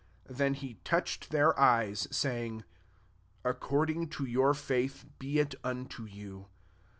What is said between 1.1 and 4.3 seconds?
their eyes, saying, "Ac cording to